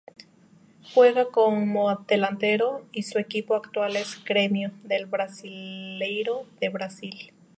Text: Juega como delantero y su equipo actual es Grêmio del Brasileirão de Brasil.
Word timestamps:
Juega 0.95 1.25
como 1.27 1.95
delantero 2.07 2.87
y 2.91 3.03
su 3.03 3.19
equipo 3.19 3.53
actual 3.53 3.95
es 3.97 4.19
Grêmio 4.25 4.71
del 4.81 5.05
Brasileirão 5.05 6.47
de 6.59 6.69
Brasil. 6.69 7.31